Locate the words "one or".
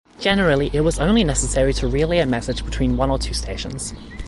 2.97-3.19